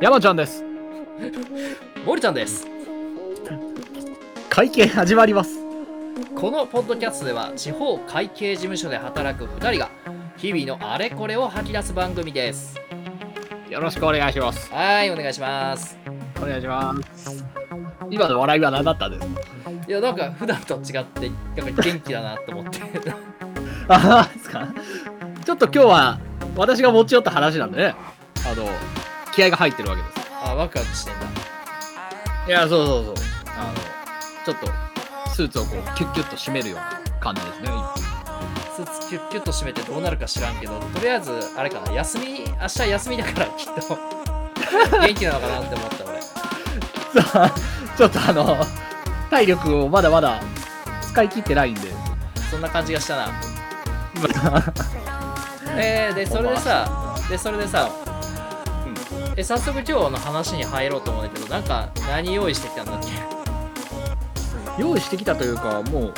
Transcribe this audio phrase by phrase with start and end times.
[0.00, 0.64] 山ちゃんです。
[2.04, 2.66] 森ちゃんです
[4.50, 5.60] 会見始まります。
[6.34, 9.90] このポッドキャストでは地方会計事務所で働く2人が
[10.36, 12.80] 日々のあれこれを吐き出す番組です
[13.70, 14.70] よろしくお願いします。
[14.72, 15.96] はいお願いします
[16.38, 17.44] お願いします。
[18.10, 19.51] 今の笑いは何だったんですか？
[19.92, 22.80] いやなんか普段と違ってやっぱり元気だなと思って。
[23.88, 24.66] あですか。
[25.44, 26.18] ちょっと今日は
[26.56, 27.94] 私が持ち寄った話なんでね、
[28.50, 28.66] あの、
[29.34, 30.30] 気合が入ってるわけです。
[30.42, 31.26] あワクワクしてんだ。
[32.48, 33.14] いや、そうそうそう。
[33.48, 33.74] あの、
[34.46, 37.94] ちょっと、スーツをこう、キュッキュッと締めるような感じですね、今。
[38.74, 41.92] スーツキュッキュッと締めてどうなるか知らんけどとりあえずあれかな。
[41.92, 43.98] 休み明日休みだから きっと。
[45.00, 46.22] 元気なのかなって思った俺。
[47.30, 47.54] さあ、
[47.98, 48.66] ちょっとあの、
[49.32, 50.38] 体力をまだまだ
[51.00, 51.88] 使い切ってないんで。
[52.50, 53.28] そんな感じがしたな
[55.74, 57.88] えー、でそれでさでそれでさ、
[59.34, 62.98] え早速今日の話に入ろうと思うんだけどなんか何用意してきたんだっ
[64.76, 64.82] け？
[64.82, 66.14] 用意してきたというか、もう、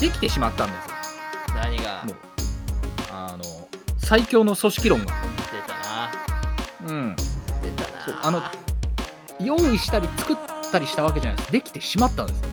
[0.00, 0.94] できてしまったんですよ。
[1.56, 2.04] 何が？
[2.04, 2.16] もう、
[3.12, 3.42] あの、
[3.98, 5.06] 最強の組織論が。
[5.06, 5.12] 出
[5.66, 5.74] た
[6.88, 7.16] なうん。
[7.16, 7.22] 出
[7.82, 7.82] た
[8.20, 8.42] なあの
[9.40, 11.52] 用意したり作ったりしたわけじゃないです。
[11.52, 12.48] できてしまったんですよ。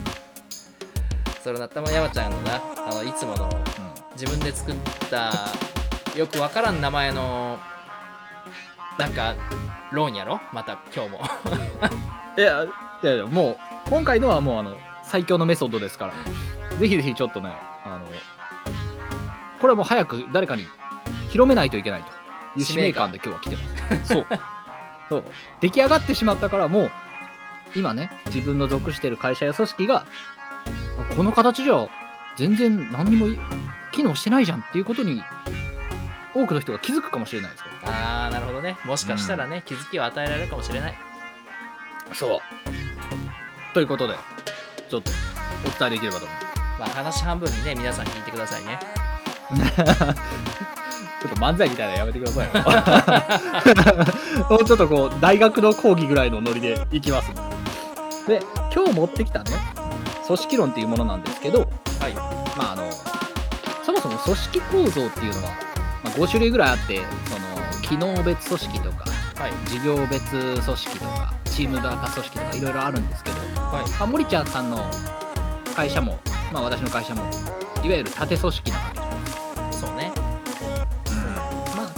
[1.42, 3.50] それなたま山ちゃんのなあのいつもの
[4.12, 4.74] 自分で作っ
[5.10, 5.32] た
[6.16, 7.58] よくわからん名前の
[8.98, 9.34] なんか
[9.90, 10.40] 論やろ？
[10.52, 11.20] また今日も
[12.38, 12.64] いや、
[13.02, 13.56] いやいや、もう、
[13.90, 16.14] 今回のはもう、あの、最強のメソッドですから、
[16.78, 17.52] ぜひぜひちょっとね、
[17.84, 18.06] あの、
[19.60, 20.66] これはもう早く誰かに
[21.28, 24.08] 広めないといけないという使命感で今日は来てます。
[24.14, 24.26] そう。
[25.10, 25.24] そう。
[25.60, 26.90] 出来上がってしまったから、もう、
[27.74, 30.06] 今ね、自分の属している会社や組織が、
[31.10, 31.88] あこの形じゃ、
[32.36, 33.38] 全然何にもい
[33.92, 35.22] 機能してないじゃんっていうことに、
[36.34, 37.90] 多くの人が気づくかもしれないですから。
[37.90, 40.94] ああなるほどねもしかしたらね、気づきを与えられるかもしれない
[42.12, 42.40] そう。
[43.74, 44.14] ということで、
[44.88, 45.10] ちょっと
[45.66, 46.52] お伝えできればと思います。
[46.78, 48.78] まあ話半分にね皆さん聞いてくださいね
[51.22, 52.52] ちょっと漫才みたいなのやめてくださいよ。
[54.50, 57.30] もうちょっとこう、大学の講義ぐらいのノリでいきます。
[58.32, 58.40] で、
[58.74, 59.50] 今日持ってきたね、
[60.26, 61.70] 組織論っていうものなんですけど、
[62.00, 62.14] はい。
[62.56, 62.90] まああの、
[63.84, 65.50] そもそも組織構造っていうのは、
[66.02, 69.04] まあ、5種類ぐらいあって、その、機能別組織とか、
[69.36, 69.68] はい。
[69.68, 73.90] 事業別組織とか、チーム型組織とかいろいろあるんですけど、はい。
[73.90, 74.78] まあ、森ちゃんさんの
[75.76, 76.18] 会社も、
[76.54, 77.22] まあ私の会社も、
[77.84, 79.00] いわゆる縦組織なわけ。
[79.66, 80.10] ですそうね
[81.76, 81.92] ま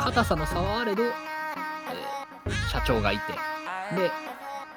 [0.00, 1.12] あ、硬さの差はあれど、えー
[2.70, 3.32] 社長がいて、
[3.94, 4.10] で、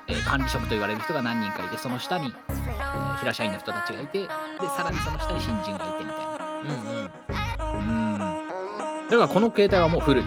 [0.07, 4.27] えー管理職と言われる人が何人かいて、その下に、えー平社員の人たちがいて、で、
[4.75, 6.35] さらにその下に新人がいてみたいな。
[6.61, 7.09] うんうん
[7.73, 9.09] うん。
[9.09, 10.23] だからこの形態はもう古い。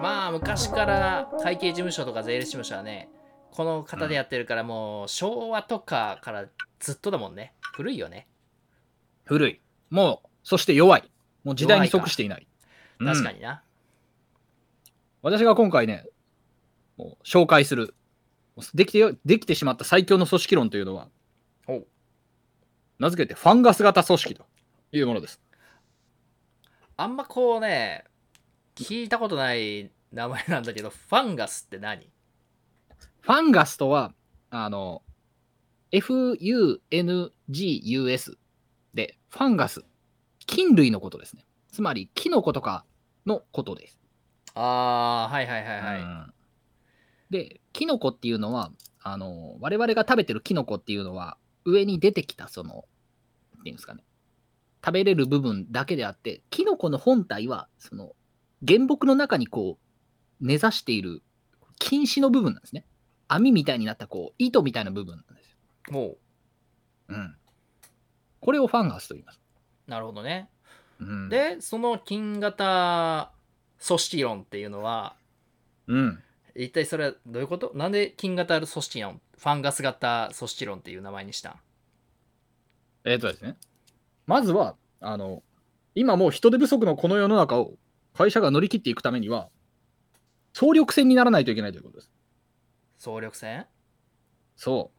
[0.00, 3.08] まあ昔から会計事務所とか税理士事務所はね
[3.50, 6.44] この方でやってるからもう昭和とかから
[6.78, 8.28] ずっとだもんね古いよね
[9.24, 9.60] 古い。
[9.90, 11.10] もう、そして弱い。
[11.44, 12.46] もう時代に即していない。
[13.00, 13.06] に。
[13.06, 13.62] 確かにな、
[15.22, 16.06] 私が今回ね、
[16.96, 17.94] もう紹介する、
[18.74, 21.08] できてよできてしまった最強の組織論というのは、
[22.98, 24.46] 名付けてファンガス型組織と
[24.92, 25.40] いうものです。
[26.96, 28.04] あんまこうね
[28.74, 32.10] 聞いたことない名前なんだけどファンガスって何？
[33.20, 34.14] ファンガスとは、
[34.48, 35.02] あの、
[35.92, 36.78] FUNGUS
[38.94, 39.84] で、ファンガス、
[40.46, 41.44] 菌類のことですね。
[41.70, 42.86] つまり、キノコとか
[43.26, 43.98] のことです。
[44.54, 46.32] ああはいはいはいはい、うん
[47.28, 48.72] で、キノコっていうのは、
[49.04, 52.86] あの、我々が食べてるキノコっていうのは、上に出てきた、その、
[53.60, 54.02] っていうんですかね、
[54.84, 58.16] 食べれる部分だけであって、キノコの本体は、その、
[58.66, 61.22] 原木の中にこう、根ざしている
[61.78, 62.84] 菌糸の部分なんですね。
[63.28, 65.92] 網みたいになった、こう、糸みたいな部分なんですよ。
[65.92, 66.16] も
[67.06, 67.36] うん。
[68.40, 69.40] これをファンガスと言います。
[69.86, 70.50] うなるほどね
[70.98, 73.30] うん、でその金型
[73.86, 75.14] 組織論っていうのは
[75.86, 76.22] うん。
[76.64, 77.72] 一体それはどういうこと？
[77.74, 81.54] なんで金型組織論ファンガス型組織論っていう名前にしたん？
[83.04, 83.56] えっ、とですね。
[84.26, 85.42] まずは、あの、
[85.94, 87.74] 今もう人手不足のこの世の中を
[88.12, 89.48] 会社が乗り切っていくためには、
[90.52, 92.10] 総力戦にならないといけないということです。
[92.98, 93.66] 総力戦？
[94.56, 94.98] そう。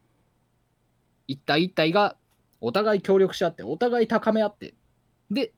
[1.26, 2.16] 一体一体が
[2.60, 4.74] お互い協力し合って、お互い高め合って、
[5.30, 5.52] で、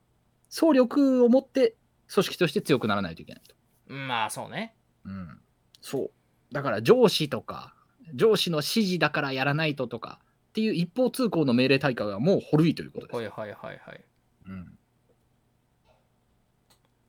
[0.48, 1.76] 総力を持って
[2.12, 3.54] 組織として強くならないといけないと。
[3.94, 4.74] まあそうね
[5.04, 5.40] うん。
[5.82, 6.10] そう。
[6.54, 7.74] だから上司とか、
[8.14, 10.20] 上司の指示だからやらないととか、
[10.50, 13.16] っていう一方通行の命令大会はもう古いということです。
[13.16, 14.04] はいはいはいはい。
[14.48, 14.78] うん、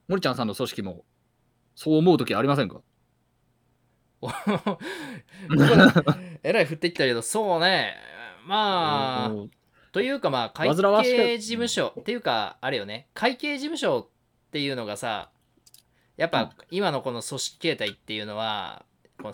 [0.07, 1.03] 森ちゃんさんの組織も
[1.75, 2.81] そう思う時ありませんか？
[4.23, 4.29] お
[6.43, 7.95] えらい降ってきたけど、そうね。
[8.45, 9.51] まあ、うん
[9.91, 14.09] というかまあ、会計事務所っていうか、あれよね、会計事務所
[14.47, 15.29] っていうのがさ、
[16.17, 18.85] やっうんぱ今のこの組織形態っていうのは、
[19.21, 19.31] こ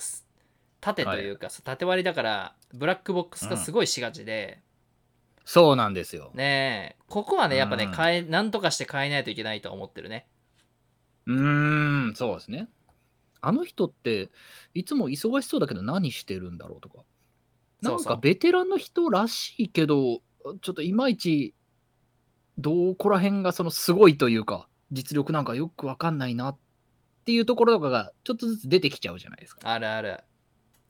[0.82, 4.62] 縦というかさ、縦割りだから、ブラックボックス化すごいしがちで、
[5.46, 6.32] そうなんですよ。
[6.36, 10.28] ねえ、ここはね、やっぱね、うん変え、なんとかして変えないといけないと思ってるね。
[11.26, 12.70] うーん、そうですね。
[13.42, 14.30] あの人って、
[14.74, 17.04] いつも忙しそうだけど何してるんだろうとか。
[17.82, 20.22] なんかベテランの人らしいけど、
[20.62, 21.56] ちょっといまいち、
[22.58, 26.58] どこら辺がそのすごいというか、実力なんかよくわかんないなっ
[27.30, 29.70] ていうところとかがちょっとずつ出てきちゃうじゃないですか。
[29.70, 30.20] あるある。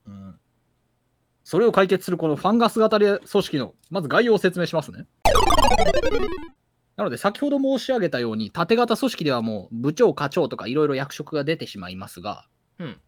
[0.06, 0.40] うん、
[1.44, 5.06] それを解決するこのファンガス型で組織の、まず概要を説明しますね。
[6.96, 12.46] なので、先ほど申し上げたように、縦型組織ではもう部長、課長とかいろいろ役職が出てしまいますが、
[12.78, 12.98] うん。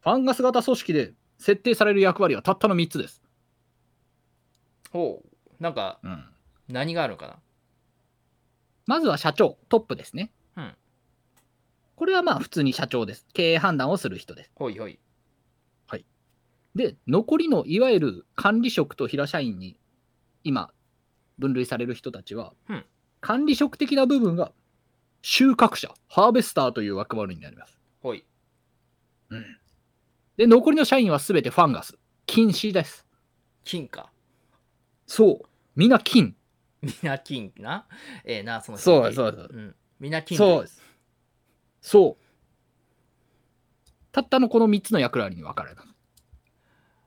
[0.00, 3.22] ファンガス型組織で設定される役割はたったの3つです。
[4.90, 5.62] ほう。
[5.62, 6.24] なんか、うん、
[6.68, 7.36] 何があるのかな？
[8.86, 10.30] まずは社長、トップですね。
[11.92, 13.26] うんこれはまあ普通に社長です。
[13.32, 14.50] 経営判断をする人です。
[14.54, 14.98] ほいほい。
[16.74, 19.76] で、残りのいわゆる管理職と平社員に
[20.42, 20.72] 今
[21.38, 22.84] 分類される人たちは、うん
[23.20, 24.50] 管理職的な部分が
[25.20, 27.78] 収穫者、ハーベスターという役割になります。
[28.00, 28.24] ほい。
[30.36, 31.96] で、残りの社員はすべてファンガス、
[32.26, 33.06] 禁止です。
[33.64, 34.10] 金か。
[35.06, 36.34] そう、みんな金。
[36.82, 37.86] みな金な？
[38.24, 39.48] ええな、そのそうそうです。
[39.52, 39.76] うん。
[40.00, 40.81] みな金そうです。
[41.82, 42.24] そう。
[44.12, 45.84] たったのこの3つの役割に分かれた。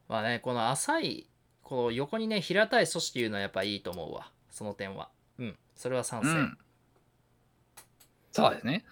[0.08, 1.30] まあね、この浅い、
[1.64, 4.32] こう横にね、平たい組織いうのはやっぱいいと思うわ。
[4.52, 5.10] その点は。
[5.40, 5.58] うん。
[5.76, 6.30] それは賛成。
[6.30, 6.58] うん
[8.32, 8.84] そうですね。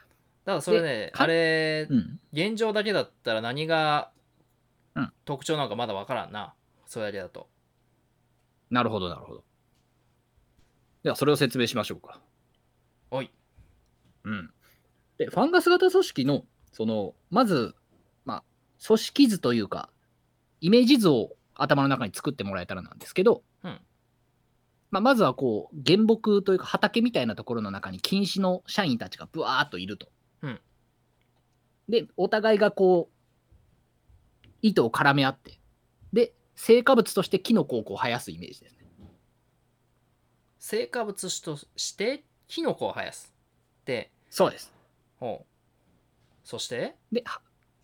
[0.45, 2.19] ただそれね、かあれ、うん。
[2.31, 4.09] 現状だけだったら何が
[4.95, 6.53] うん特徴なのかまだわからんな。
[6.85, 7.49] それだけだと。
[8.69, 9.43] なるほど、なるほど。
[11.03, 12.21] では、それを説明しましょうか。
[13.11, 13.29] おい。
[14.23, 14.53] うん。
[15.17, 17.75] で、ファンガス型組織の、その、まず、
[18.25, 18.43] まあ、
[18.85, 19.89] 組織図というか、
[20.61, 23.79] イメージ図を頭の中に作ってもらえたらなんですけど、うん
[24.91, 30.09] まあ、まずはこう、原木というか畑みたいなところの中に禁止の社員たちがブワーっといると。
[30.43, 30.59] うん
[31.89, 35.59] で、お互いがこう、糸を絡め合って、
[36.13, 38.85] で、成果物としてキノコをこう生やすイメージですね。
[40.59, 43.33] 成果物としてキノコを生やす。
[43.85, 44.72] で、そうです。
[45.23, 45.45] ほう。
[46.43, 47.39] そして、で、ハ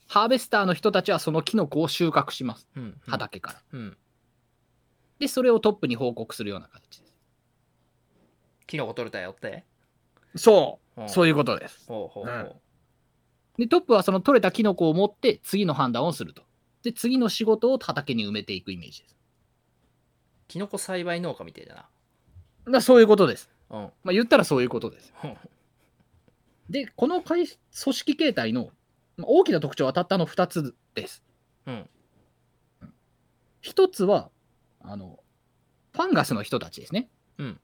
[0.08, 2.68] ハーベスターの人たちはそのキノコを収穫します。
[2.76, 2.84] うん。
[2.84, 3.62] うん畑から。
[3.72, 3.98] うん。
[5.20, 7.16] で、それをトップに報告するような形です。
[8.68, 9.64] キノコ取れたよって？
[10.36, 11.06] そうう。
[11.06, 11.86] んそういうことです。
[11.88, 12.34] ほうほうほう。
[12.34, 12.52] うん
[13.58, 16.44] で、トップはその取れたキノコを持って次の判断をすると。
[16.82, 19.18] で、次の仕事を畑に埋めていくイメージです。
[20.48, 21.90] キノコ栽培農家みたいだだか
[22.66, 23.50] らそういうことです。
[23.70, 23.80] な。
[23.80, 23.84] うん。
[24.04, 25.12] まあ、言ったらそういうことです。
[25.14, 25.38] ほう
[26.70, 27.58] で、この会組
[27.94, 28.70] 織形態の
[29.18, 31.24] まあ大きな特徴はたったの2つです。
[31.66, 31.90] うん。
[33.64, 34.30] 1つは、
[34.82, 35.20] あの、
[35.94, 37.10] ファンガスの人たちですね。
[37.38, 37.60] うん。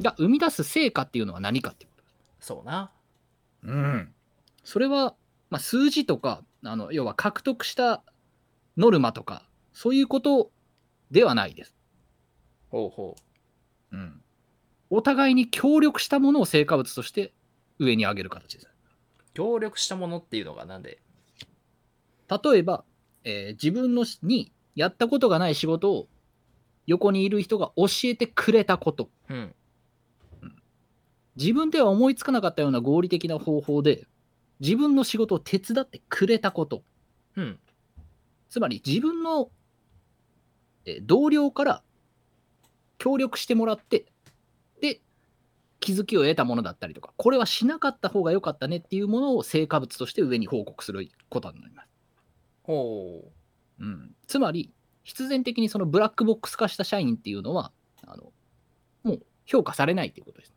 [0.00, 2.04] が生み出す成果っていうのは何かってこと。
[2.40, 2.90] そうな。
[3.64, 4.12] うん、
[4.64, 5.14] それは、
[5.50, 8.02] まあ、数字とかあの要は獲得した
[8.76, 10.50] ノルマとかそういうこと
[11.10, 11.74] ではないです、
[12.70, 13.16] ほうほ
[13.92, 13.96] う。
[13.96, 14.22] うん。
[14.90, 17.32] お互いに協力したものを成果物として
[17.78, 18.68] 上に上げる形です。
[19.34, 21.00] 協力したものっていうのがなんで？
[22.28, 22.84] 例えば、
[23.24, 26.08] えー自分のしにやったことがない仕事を
[26.86, 29.54] 横にいる人が教えてくれたことうん。
[31.36, 34.06] 自分では思いつかなかったような合理的な方法で
[34.60, 36.82] 自分の仕事を手伝ってくれたこと
[37.36, 37.58] うん。
[38.50, 39.50] つまり自分の
[40.84, 41.82] えー同僚から
[42.98, 44.11] 協力してもらって、で、
[45.82, 51.88] 気づきを得たものだったりとか、これはしなかった方が良かったねっていうものを成果物として上に報告することになります。
[52.62, 53.24] ほ
[53.80, 54.70] うん、つまり、
[55.02, 57.72] 必然的にそのブラックボックス化した社員っていうのは、
[58.06, 58.32] あの
[59.02, 60.54] もう評価されないっていうことです。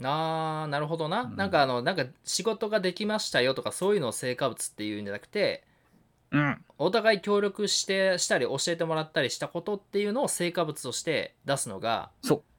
[0.00, 0.02] う。
[0.04, 1.22] あーなるほどな。
[1.22, 5.62] うんなんかあの、なんか仕事ができましたよとかそういうのを成果物っていうんじゃなくて、
[6.32, 12.49] うん、お互い協力してしたり教えてもらったりしたことっていうのを成果物として出すのがそう。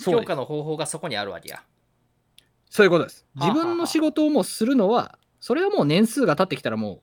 [0.00, 1.62] 評価の方法がそこにあるわけや。
[2.70, 3.26] そういうことです。
[3.34, 7.00] 自分の仕事をもうするのは、それはもう年数が経ってきたらもう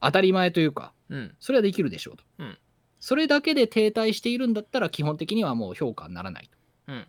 [0.00, 1.34] 当たり前というか、うん。
[1.38, 2.24] それはできるでしょうと。
[2.38, 2.58] うん
[3.02, 6.56] それだけで停滞しているんだったら基本的にはもう評価にならないと。
[6.92, 7.06] うん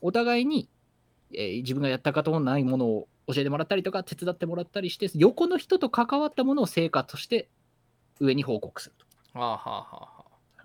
[0.00, 0.68] お互いに、
[1.32, 7.48] えー自分がやったことのないものを教えてもらったりとか手伝ってもらったりして横の人と関わったものを成果として
[8.18, 9.38] 上に報告すると。
[9.38, 10.24] はあはあはあは
[10.58, 10.64] あ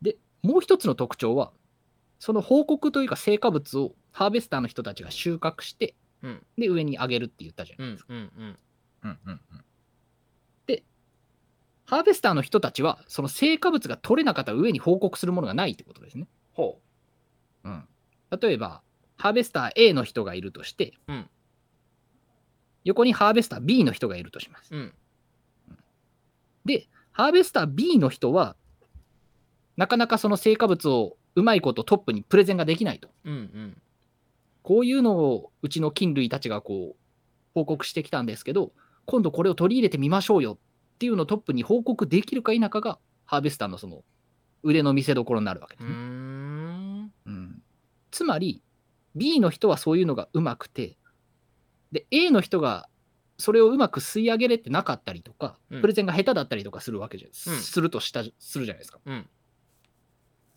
[0.00, 1.52] でもう一つの特徴は
[2.18, 6.46] その報告というか成果物をハーベスターの人たちが収穫して、うん。
[6.56, 8.12] で上に上げるって言ったじゃうないですか。
[8.12, 8.58] んうんうん。
[9.04, 9.64] うんうんうん。
[10.66, 10.82] で
[11.84, 16.26] ハーベスターの人たちはその成果物が取れなかった上に報告するものがないってことですね。
[16.52, 16.80] ほ
[17.64, 17.68] う。
[17.70, 17.84] ん、
[18.40, 18.82] 例えば
[19.18, 21.28] ハーベスター A の人がいるとして、うん。
[22.84, 24.74] 横にハーベスター B の人がいるとします。
[24.74, 24.94] ううん。
[26.64, 28.56] で、ハーベスター B の人は、
[29.76, 33.08] なかなかその成果物をうまいことトップにプレゼンができないと。
[33.24, 33.82] うんうん。
[34.62, 36.96] こういうのをうちの菌類たちがこう
[37.54, 38.72] 報告してきたんですけど、
[39.06, 44.02] 今度これを取り入れてみましょうよっていうのをトップに報告できるか否かが、ハーベスターのその
[44.64, 45.94] 腕の見せ所になるわけですね。
[45.94, 47.12] ん。
[47.26, 47.62] うん。
[48.10, 48.60] つまり
[49.14, 50.96] B の人はそういうのがうまくて
[51.92, 52.88] で A の人が
[53.38, 55.80] それをうまく吸い上げれてなかったりとか、うん。
[55.80, 57.32] プレゼンが下手だったりとかするわけじゃ、うん。
[57.60, 58.98] するとしたするじゃないですか。
[59.06, 59.28] うん。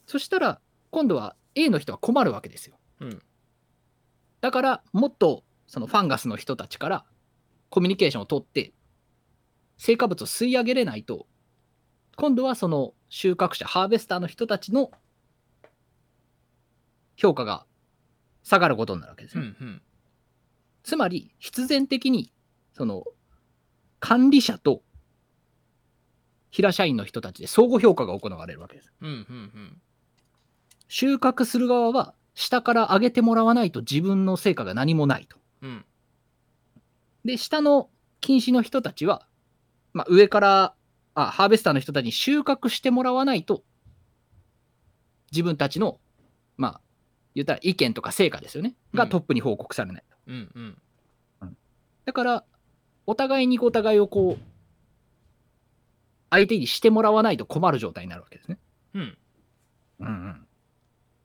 [0.08, 0.60] そしたら
[0.92, 2.78] 今度は A の人は困るわけですよ。
[3.00, 3.22] うん。
[4.42, 7.06] だからもっとそのファンガスの人たちから
[7.70, 8.74] コミュニケーションを取って
[9.78, 11.28] 成果物を吸い上げれないと
[12.18, 14.92] 今度はその収穫者ハーベスターの人たちの
[17.16, 17.66] 評価が
[18.44, 19.82] 下がることになるわけですね、うんうん。
[20.84, 22.34] つまり必然的に
[22.74, 23.04] その
[24.00, 24.82] 管理者と
[26.50, 28.92] 平社員の人たちで相互評価が行われるわけです。
[29.02, 29.82] うんうん
[30.94, 35.38] 収穫する側は下から上げてもらわないと自分の成果が何もないと。
[35.62, 35.70] うん。
[35.70, 35.86] うん
[37.24, 37.88] で、下の
[38.20, 39.28] 禁止の人たちは、
[39.94, 40.74] まあ、上から
[41.14, 43.64] あ、ハーベスターの人たちに収穫してもらわないと、
[45.32, 46.00] 自分たちの、
[46.58, 46.82] まあ、
[47.36, 49.10] 言ったら意見とか成果ですよね、がうん。
[49.10, 50.04] トップに報告されない。
[50.28, 50.52] うん
[51.42, 51.58] うん。
[52.06, 52.44] だから、
[53.06, 54.44] お互いにお互いをこう、
[56.32, 58.58] 相手にしてもらわないと困る状態になるわけですね。
[58.96, 59.18] うん。
[60.00, 60.48] うんうん、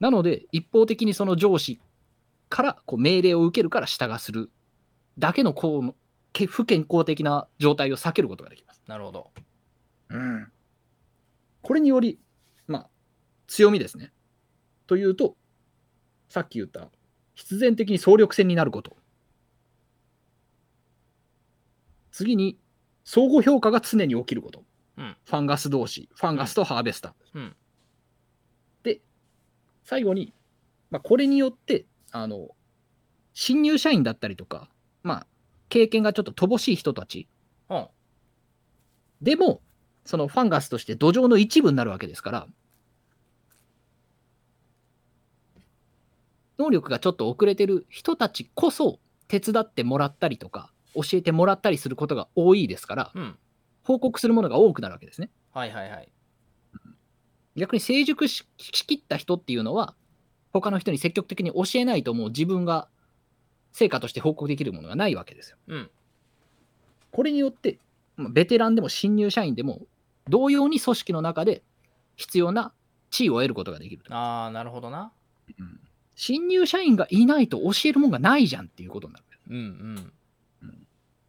[0.00, 1.80] なので、一方的にその上司
[2.48, 4.50] からこう命令を受けるから従する
[5.18, 5.94] だけのこう
[6.32, 8.82] け不健康的な状態を避けることができます。
[8.86, 9.30] なるほど
[10.10, 10.52] うん、
[11.62, 12.20] これにより、
[12.68, 12.88] まあ、
[13.48, 14.12] 強みですね。
[14.86, 15.36] というと、
[16.28, 16.88] さっき言った
[17.34, 18.96] 必然的に総力戦になること。
[22.12, 22.58] 次に、
[23.04, 24.64] 相互評価が常に起きること。
[24.96, 27.12] うんファンガス同士、ファンガスとハーベスター。
[27.34, 27.56] うんで、
[29.86, 30.34] 最後に、
[30.90, 32.48] まあ、これによって、あの、
[33.34, 34.68] 新入社員だったりとか、
[35.04, 35.26] まあ、
[35.68, 37.28] 経験がちょっと乏しい人たち。
[37.70, 37.86] うん。
[39.22, 39.62] でも、
[40.04, 42.46] そのファンガスとして土壌の一部になるわけですから、
[46.58, 53.38] 能力がちょっと遅れてる人たちこそ手伝ってもらったりとか、教えてもらったりすることが多いですから、うん。
[53.84, 55.30] 報告するものが多くなるわけですね。
[55.52, 56.08] はいはいはい
[57.56, 59.94] 逆に成熟ししきった人っていうのは、
[60.52, 62.88] 他の人に積極的に教えないともう自分が
[63.72, 65.56] 成果として報告できるものがないわけですよ。
[65.68, 65.90] うん
[67.12, 67.78] これによって、
[68.16, 69.80] まあベテランでも新入社員でも、
[70.28, 71.62] 同様に組織の中で
[72.16, 72.72] 必要な
[73.10, 74.14] 地位を得ることができると。
[74.14, 75.12] ああなるほどな
[75.58, 75.80] うん
[76.14, 79.24] 新入社員がいないと教えるもんがないじゃんっていうことになる。
[79.50, 80.12] うんうん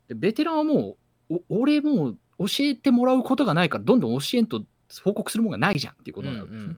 [0.07, 0.97] でベテランはも
[1.29, 4.63] う、お俺もう教えてもらうことがないから、どんどん教えんと
[5.03, 6.75] 報告するもんがないじゃんっていうことになるわけですね。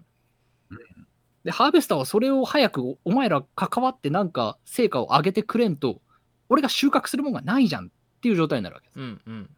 [1.46, 6.02] で、ハーベスターはそれを早くおお前ら関わってなんか成果を上げてくれんと、
[6.50, 7.90] 俺が収穫するもんがないじゃんっ
[8.22, 9.00] ていう状態になるわけです。
[9.00, 9.50] うんうん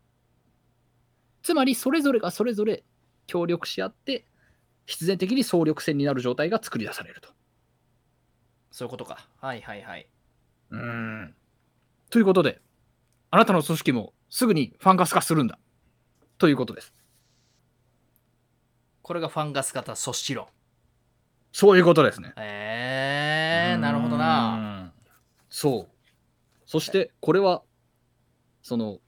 [1.44, 2.84] つまり、それぞれがそれぞれ
[3.26, 4.28] 協力し合って、
[4.86, 7.30] 必然的に総力戦になる状態が作り出されると。
[8.72, 10.08] そういうことかはいはいはい
[10.70, 11.36] うん。
[12.10, 12.62] ということで、
[13.32, 15.60] あなたの組織もすぐにファンガス化するんだ。
[16.38, 16.94] ということです。
[19.02, 20.48] これがファンガス型組織論
[21.52, 22.34] そういうことですね。
[22.38, 24.92] えー、なるほどなうん。
[25.50, 25.90] そう。
[26.66, 27.62] そして、これは、
[28.62, 29.00] その、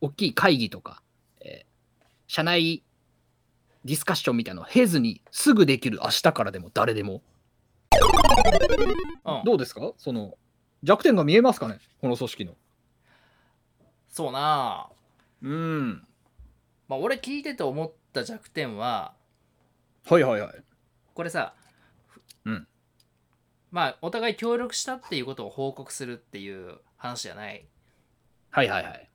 [0.00, 1.02] 大きい会議とか、
[1.40, 1.70] えー
[2.26, 2.84] 社内
[3.84, 7.22] ディスカッションみたいなのを経ずにすぐできる明日からでも誰でも。
[9.24, 9.92] うんどうですか？
[9.98, 10.38] その、
[10.84, 11.78] 弱点が見えますかね？
[12.00, 12.56] この組織の。
[14.08, 14.88] そうな
[15.42, 16.06] うん。
[16.88, 19.14] まあ俺聞いてて思った弱点は
[20.08, 20.64] はいはいはい。
[21.14, 21.54] これさ、
[22.44, 22.66] うん
[23.70, 27.66] まあお互い協力したっていうことを報告するっていう話じゃない
[28.50, 29.10] はいはいはい。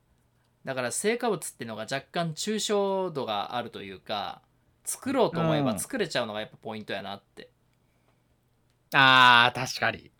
[0.64, 4.42] だから成果物っていうのが若干抽象度があるというか
[4.84, 7.50] 作ろうと思えば作れちゃうのがやっぱポイントやなって、
[8.92, 10.10] あー、確かに。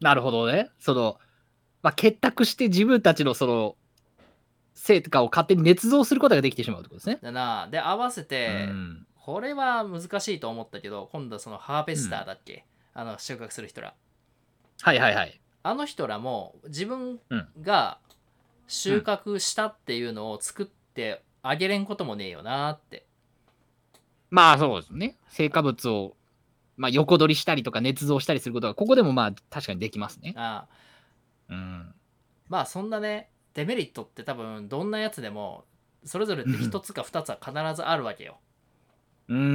[0.00, 0.68] なるほどね。
[0.80, 1.18] その、
[1.82, 3.76] まあ、結託して自分たちのその、
[4.76, 7.18] 成果を勝手に捏造することができてしまうってことですね。
[7.20, 12.64] だなで合わせて、うんこれは難しいと思ったけど今度はそのハーベスターだっけ、
[12.94, 13.94] あの収穫する人ら
[14.82, 15.40] はいはいはい。
[15.64, 17.98] あの人らも自分うんが
[18.68, 23.04] 収穫したっていうのを作ってあげれんこともねえよなって
[24.30, 25.16] まあそうですね。
[25.28, 26.16] 成果物を、
[26.76, 30.34] まあ、横取りしたりとか捏造したりすることが、ここでもまあ確かにできますね。
[30.36, 30.66] あ
[31.50, 31.94] あうん。
[32.48, 35.64] まあそんなねデメリットって多分どんなやつでも
[36.04, 38.36] それぞれって一つか二つは必ずあるわけよ
[39.28, 39.48] うんうんう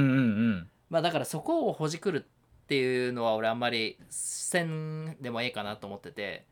[0.56, 0.68] ん。
[0.90, 6.44] まあだからそこをほじくるっていうのは俺あんまりせんでもええかなと思ってて、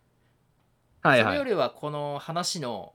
[1.03, 1.27] はいはい。
[1.27, 2.93] それよりはこの話の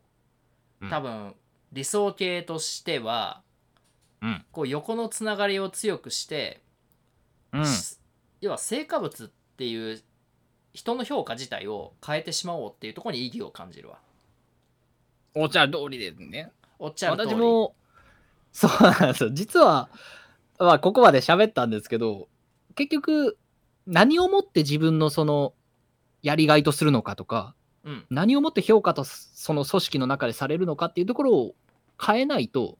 [0.81, 1.35] うん多分
[1.73, 3.41] 理想形としては、
[4.21, 6.61] うんこう横のつながりを強くして、
[7.51, 7.65] うん。
[7.65, 7.97] し
[8.39, 10.01] 要は成果物っていう
[10.73, 13.97] 人の評価自体を変えてしまおうっていうところに意義を感じるわ。
[15.35, 16.51] おっしゃる通りですね。
[16.79, 17.75] おっちゃる通り私も、
[18.53, 19.29] そうなんですよ。
[19.31, 19.89] 実は、
[20.57, 22.29] まあ、ここまで喋ったんですけど、
[22.75, 23.37] 結局、
[23.85, 25.53] 何をもって自分のその、
[26.21, 31.55] やりがいとするのかとか、うん何をもって評価とその組織の中でされるのかっていうところを
[32.03, 32.79] 変えないと、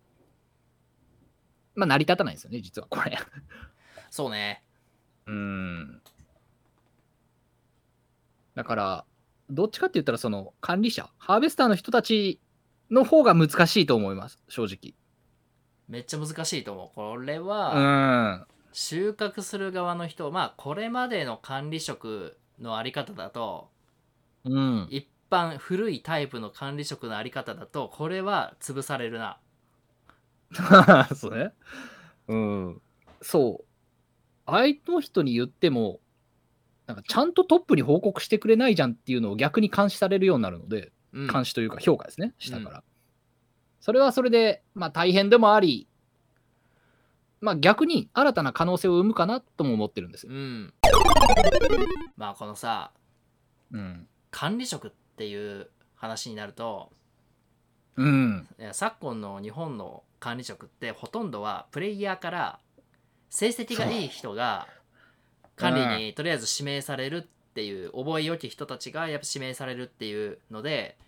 [1.75, 3.15] まあ、成り立たないんですよね、実はこれ。
[4.09, 4.63] そうね
[5.27, 6.01] うーん。
[8.55, 9.05] だから、
[9.49, 12.39] どっちかって言ったら、その管理者、ハーベスターの人たち
[12.91, 14.95] の方が難しいと思います、正直。
[15.87, 17.91] めっちゃ難しいと思うこれうは
[18.43, 18.47] ん。
[18.73, 23.71] 収穫する側の人まあこれまでの管理職のあり方だと
[24.43, 24.87] うん。
[24.89, 29.39] 一般古いタイプの管理職のあり方だとこれは潰されるな
[31.15, 31.51] そうね。
[32.27, 32.81] うん。
[33.21, 33.65] そう。
[34.47, 36.01] 相の人に言っても、
[36.87, 40.91] なんかちゃんとトップに報告してくれないじゃんっていうのを逆に監視されるようになるので、うん
[41.31, 42.83] 監視というか評価ですね、下から。
[43.79, 45.87] それはそれで、まあ大変でもあり、
[47.41, 50.33] まあ逆に新たな可能性を生むかなとも思ってるんですよ。
[50.33, 50.73] うん
[52.17, 52.91] まあこのさ
[53.71, 54.07] うん。
[54.31, 56.91] 管理職っていう話になると
[57.95, 58.47] うん。
[58.59, 62.59] いや昨今の日本の管理職ってほとんどはプレイヤーから
[63.29, 64.67] 成績がいい人が
[65.55, 71.04] 管理にとりあえず指名されるっていう覚え良き人たちがやっぱ指名されるっていうのでうん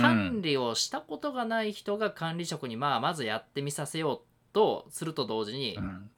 [0.00, 4.20] 管理をしたことがない人が管理職にまあまずやってみさせよう
[4.52, 6.10] とすると同時にうん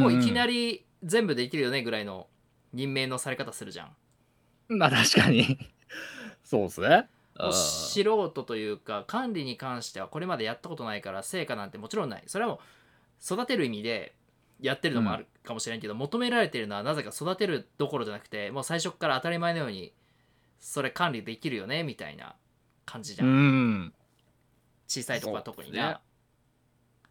[0.00, 0.52] もういきなり。
[0.52, 2.28] り全部できるよねぐらいの
[2.72, 4.76] 任命のされ方するじゃん。
[4.76, 5.58] まあ確かに。
[6.44, 7.08] そうですね。
[7.50, 14.14] 素人というか管理に関してはこれまでやったことないから成果なんてもちろんないそれはもう育てる意味で
[14.60, 19.92] やってるのもあるかもしれんけど、求められてるのはなぜか育てるどころじゃなくてもう最初から当たり前のように
[20.60, 22.36] それ管理できるよねみたいな
[22.84, 23.94] 感じじゃ、うんん。
[24.86, 26.00] 小さいとこは特にな、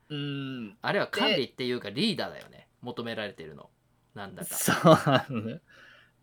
[0.10, 0.78] うん。
[0.82, 3.70] あれは管理っていうかリーダーだよね求められてるの
[4.14, 4.74] なんだかそ
[5.30, 5.62] うね。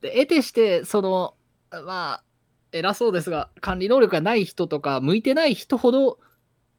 [0.00, 1.34] で、得てして、その、
[1.70, 2.24] まあ、
[2.72, 6.18] 偉そうですが、管理能力がない人とか、向いてない人ほど、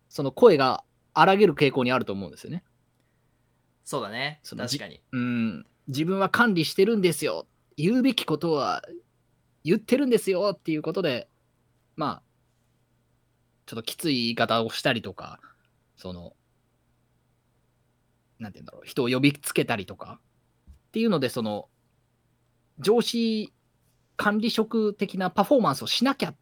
[0.07, 2.63] その声が荒げる傾向にあると思うんですよね。
[3.83, 5.65] そうだね確かにうん。
[5.87, 7.47] 自分は管理してるんですよ。
[7.75, 8.83] 言うべきことは
[9.63, 11.27] 言ってるんですよっていうことで、
[11.95, 12.21] まあ、
[13.69, 15.39] ちょっときつい言い方をしたりとか、
[15.95, 16.33] その、
[18.39, 20.19] なんて言うんだろう、人を呼びつけたりとか、
[20.87, 21.69] っていうので、その、
[22.79, 23.53] 上司
[24.17, 26.35] 管理職的なパフォーマンスをしなきゃっ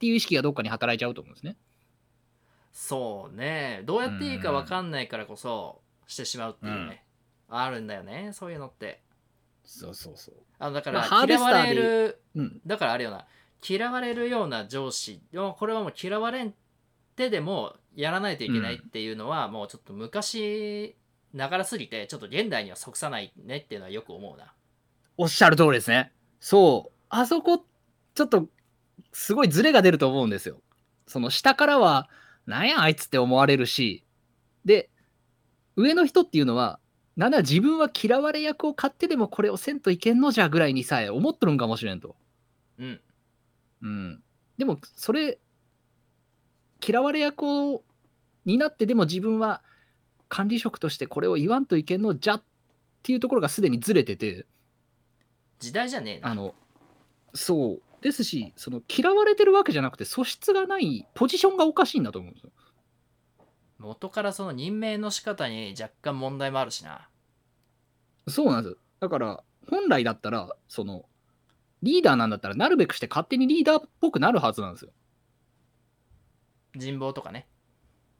[0.00, 1.56] ていう意識がどっかに働いちゃうと思うんですね。
[2.72, 7.06] そうねどうやっていいか分かんないからこそしてしまうっていうね、
[7.48, 9.00] あるんだよねそういうのって
[9.64, 10.34] そうそうそう。
[10.58, 12.60] あのだから嫌われるうん。
[12.66, 13.26] だからあれよな
[13.66, 16.54] 嫌われるような上司よこれはもう嫌われん
[17.16, 20.94] ってでもやらないといけないっていうのはもうちょっと昔
[21.32, 24.52] ながらすぎてちょっと現代には即さないねっていうのはよく思うな
[25.16, 26.12] おっしゃる通りですね。
[26.40, 26.92] そう。
[27.08, 27.64] あそこ、
[28.14, 28.48] ちょっと、
[29.12, 30.60] すごいズレが出ると思うんですよ。
[31.06, 32.08] その下からは、
[32.46, 34.04] なんやあいつって思われるし、
[34.64, 34.90] で、
[35.74, 36.78] 上の人っていうのは、
[37.16, 42.14] なんなら自分は嫌われ役を買ってでもこれをせんといけんのじゃぐらいにさえ思っとるんかもしれんと。
[42.78, 43.00] うん
[43.82, 44.22] うん。
[44.58, 45.38] でも、それ、
[46.84, 47.82] 嫌われ役を
[48.44, 49.62] になってでも自分は
[50.28, 52.42] 管理職としてこれを言わんといけんのじゃっ
[53.02, 54.46] ていうところがすでにずれてて、
[55.58, 56.54] 時代じゃねえなあの、
[57.34, 57.82] そう。
[58.02, 62.50] ですし、その嫌われてるわけじゃなくて、素質がない、ポジションがおかしいんだと思うんですよ。
[63.78, 67.08] 元からその任命の仕方に若干問題もあるしな
[68.28, 68.78] そうなんですよ。
[69.00, 71.06] だから、本来だったら、その、
[71.82, 74.92] リーダーなんだったら、なるべくして勝手にリーダーっぽくなるはずなんですよ。
[76.76, 77.46] 人望とかね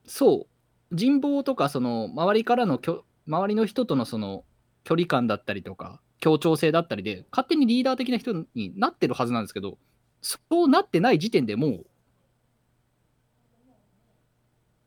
[0.07, 0.47] そ
[0.91, 0.95] う。
[0.95, 4.45] 人望とか、その、周りからのきょ、周りの人とのその、
[4.85, 9.79] 距離感だったりとか、協調性だったりで、勝手にリーダー的な人になってるはずなんですけど、
[10.23, 11.87] そうなってない時点でもう、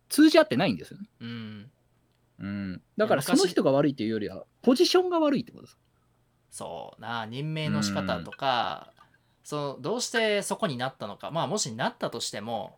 [0.08, 1.10] 通じ合ってないんですよね。
[1.20, 1.72] うん
[2.40, 2.82] うん。
[2.98, 5.78] だから、その人が悪いというよりは、ポジションが悪いってことです。
[6.50, 8.92] そうな任命の仕方とか、
[9.44, 12.78] そのどうしてそこになったのかまあもしなったとしても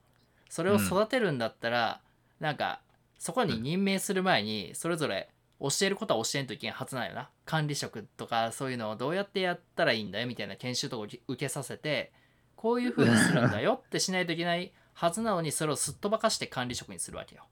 [0.51, 2.01] それを育てるんだったら、
[2.41, 2.81] なんか
[3.17, 5.29] そこに任命する前にそれぞれ
[5.61, 12.11] 教えることは教えんといけんはずなんよな管理職とかそういうのをどうやってやったらいいんだよみたいな研修とか受け受けさせて
[12.57, 17.45] こういう風にするんだよってしないといけないはずなのにそれをすっ飛ばかして管理職にするわけよ。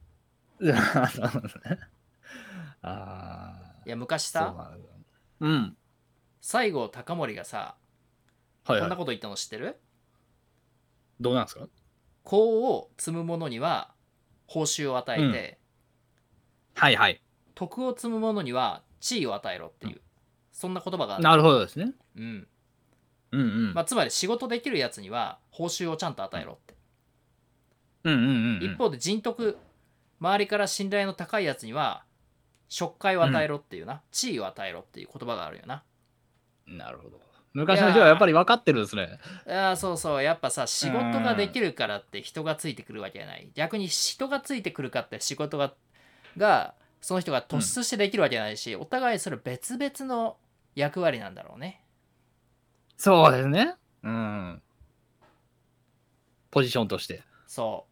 [2.81, 3.81] ああ。
[3.85, 4.73] いや昔さ
[5.39, 5.77] うん。
[6.41, 7.75] 西郷隆盛がさ
[8.65, 8.81] はい、はい。
[8.81, 9.77] こんなこと言ったの知ってる？
[11.21, 11.67] どうなんですか？
[12.30, 13.89] 功を積む者には
[14.46, 15.58] 報酬を与えて、
[16.76, 17.22] はいはい。
[17.56, 20.02] 徳を積む者には地位を与えろっていう、
[20.52, 21.94] そんな言葉がある、なるほどですね。
[22.15, 22.48] うん
[23.32, 23.74] うんうん。
[23.74, 26.76] まあ、つまり仕事できるやつには報酬をちゃんと与えろって、
[28.04, 28.63] うんうんうんうん。
[28.63, 29.58] 一方で人徳
[30.20, 32.04] 周りから信頼の高いやつには
[32.68, 35.84] 職会を与えろっていうな、地位を与えろっていう言葉があるよな
[36.68, 37.29] なるほど。
[37.53, 39.19] 昔の人はやっぱり分かってるんですね。
[39.47, 45.73] あーそうそうやっぱさ仕事ができるからって人がついてくるわけじゃない逆に人がついてくるかって仕事が
[46.38, 50.38] がその人が突出してできるわけじゃないし、お互いそれ別々の
[50.75, 51.81] 役割なんだろうね
[52.97, 53.75] そうですね。
[54.03, 54.62] うん。
[56.51, 57.23] ポジションとして。
[57.47, 57.85] そ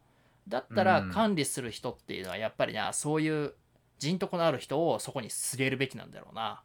[0.46, 3.54] うだったらうん管理する人っていうのはやっぱりなそういう
[3.98, 6.62] 人徳のある人をそこに据えるべきなんだろうな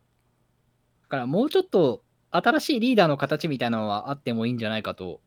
[1.04, 2.04] だからもうちょっと
[2.36, 5.22] 新しいリーダーの形みたいなのはあってもいいんじゃないかと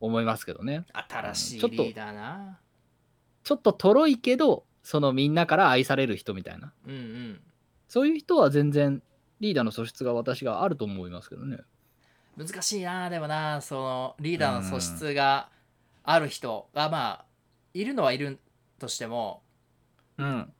[0.00, 0.86] 思いますけどね。
[1.08, 2.58] 新しいちょっとリーダーな
[3.44, 6.72] ちょっととろいけど、そのみんなから愛される人みたいな。
[6.86, 7.40] うんうん
[7.88, 9.00] そういう人は全然
[9.38, 11.58] リーダーの素質が私があると思いますけどね。
[12.36, 15.48] 難しいなでもなそのリーダーの素質が
[16.02, 17.24] ある人がまあ
[17.74, 18.38] いるのはいる
[18.78, 19.42] としても
[20.18, 20.52] うん。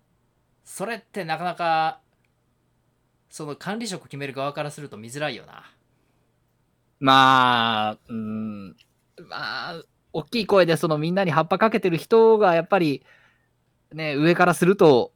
[0.64, 2.00] それってなかなか
[3.28, 5.64] その管理職決める側からすると見づらいよな
[7.00, 8.68] まあ、うん、
[9.28, 9.82] まあ、
[10.12, 13.02] 大きい声でそのみんなに葉っぱかけてる人がやっぱり、
[13.92, 15.12] ね、上からすると、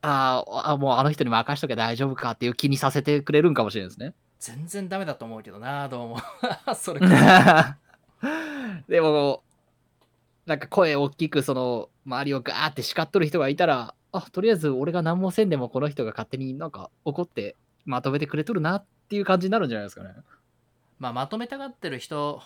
[0.00, 4.14] あーあ、もうあの人に任しとけば大丈夫かっていう気にさせてくれるんかもしれないですね。
[4.40, 6.18] 全然ダメだと思うけどなどうも
[6.76, 7.00] それ
[8.88, 9.42] でも、
[10.46, 20.14] なんか声大きくその周りをガーって叱っとる人がいたら、あ、とりあえず俺が何もせんでもこの人が勝手になんか怒ってまとめてくれとるなっていう感じになるんじゃないですかね。
[20.98, 22.42] まあまとめたがってる人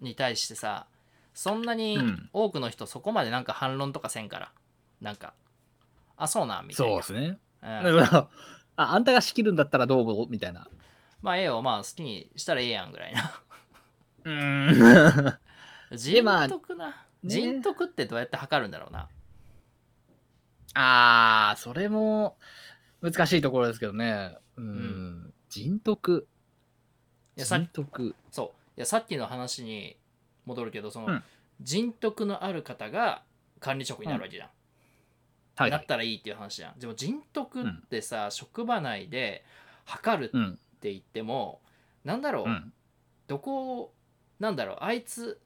[0.00, 0.86] に対してさ
[1.34, 4.52] そんなにうん多くの人そこまでなんか反論とかせんから
[5.00, 5.34] なんか
[6.16, 7.38] あそうなんみたいなすね。
[7.62, 8.04] うん
[8.76, 10.66] ああんたが仕切るんだったらどうもみたいな。
[11.22, 13.40] まあええよまあ好きにしたらええやんぐらいな
[14.24, 15.38] うーん。
[15.96, 19.08] 人まあ徳な、ね人徳ってどうやって測るんだろうな
[20.74, 22.36] ああ、それも
[23.00, 24.36] 難しいところですけどね。
[24.56, 24.64] うん。
[25.28, 26.26] ん人徳。
[27.36, 28.14] いやさ人徳。
[28.30, 29.96] そういやさっきの話に
[30.44, 31.24] 戻るけどその、うん
[31.60, 33.22] 人徳のある方が
[33.60, 34.48] 管理職になるわけじゃん、
[35.54, 35.84] はい、なはい。
[35.84, 39.44] ったらいいっていう話じゃんでも人徳ってさ、職場内で
[39.84, 40.58] 測るうん。
[40.76, 41.60] って言っても、
[42.04, 42.72] なんだろう、うん。
[43.28, 43.92] どこを
[44.40, 45.40] なんだろうあいつ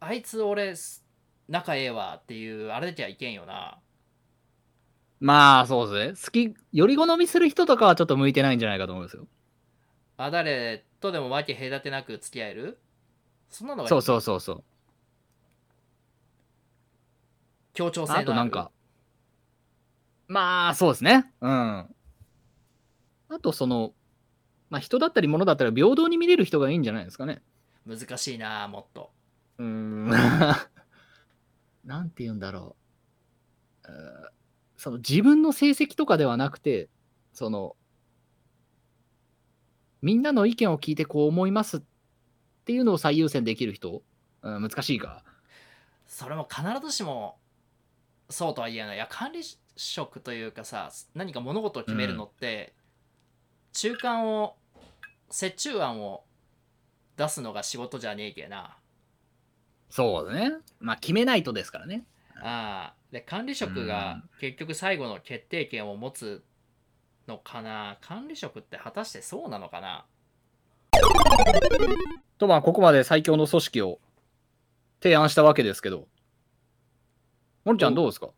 [0.00, 1.06] あいつ俺す
[1.48, 3.78] 仲ええわっていうあれじゃいけんよな
[5.20, 6.50] まあ、そうですね。
[6.50, 9.26] 好き、より好みする人とかはちょっと向いてないんじゃないかと思うんですよ。
[10.16, 12.78] あ誰とでもわけ隔てなく付き合える？
[13.48, 14.64] そんなのがいいそうそうそうそう。
[17.72, 18.70] 協調性のあるあとなんか、
[20.26, 21.32] まあ、そうですね。
[21.40, 21.50] うん。
[21.50, 23.94] あと、その、
[24.68, 27.42] まあ、人だったり物だったり平等に見れる人がいいんじゃないですかね。
[27.86, 29.10] 難しいなもっと
[29.58, 30.08] うーん。
[31.84, 32.76] なんて言うんだろ
[33.84, 33.92] う。
[33.92, 34.28] うー
[34.76, 36.88] その自分の成績とかではなくて、
[37.32, 37.76] その、
[40.02, 41.80] みんなの意見を聞いてこう思いますっ
[42.64, 44.02] ていうのを最優先できる人、
[44.42, 45.24] うん、難しいか？
[46.06, 47.38] それも必ずしも
[48.30, 49.40] そうとは言えないいや管理
[49.76, 52.74] 職というかさ何か物事を決めるのって、
[53.72, 54.56] 中間を
[55.30, 56.24] 折衷案を
[57.16, 58.76] 出すのが仕事じゃねえけな
[59.90, 60.52] そうだね。
[60.80, 62.04] まあ、決めないとですからね。
[62.40, 66.44] ああで管理職が結局最後の決定権を持つ
[67.28, 67.98] のかな？
[68.00, 70.06] 管理職って果たしてそうなのかな？
[72.38, 74.00] と、まあ、ここまで最強の組織を
[75.02, 76.08] 提案したわけですけど、
[77.64, 78.30] 森ちゃんどうですか？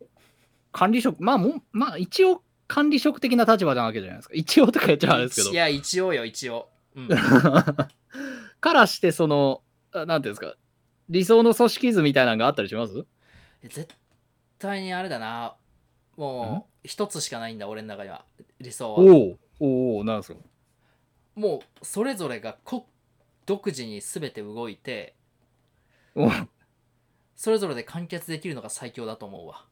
[0.72, 4.35] 管理職、まあもう、まあ一応管理職的な立場なわけじゃないですか。
[4.35, 5.50] 一応とか言っちゃうんですけど。
[5.50, 5.55] い。
[5.55, 7.09] や一応よ一応、うん、
[8.61, 10.55] からして、その、あなんていうんですか、
[11.09, 13.05] 理想の組織図みたいなのがあったりします？
[13.62, 13.88] 絶
[14.59, 15.57] 対にあれだな
[16.20, 18.26] もう一つしかないんだ俺の中には。
[18.61, 18.98] 理想は。
[18.98, 20.40] おおおおなんですか？
[21.35, 22.87] もうそれぞれが個
[23.46, 25.14] 独自に全て動いて
[26.14, 26.30] お
[27.35, 29.64] それぞれで完結できるのが最強だと思うわ。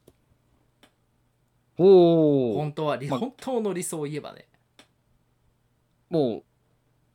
[1.77, 3.19] おお本当は理、まあ。
[3.19, 4.47] 本当の理想を言えばね。
[6.09, 6.43] もう、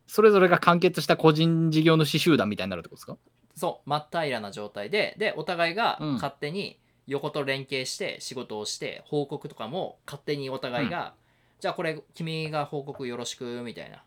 [0.07, 3.17] それぞれが完結した個人事業主集団みたいになるってことですか？
[3.53, 6.13] そう真っ平らな状態ででお互いがうん。
[6.13, 11.13] 勝手に横と連携して仕事をして報告とかも勝手にお互いが、
[11.59, 14.03] じゃあこれ君が報告よろしくみたいな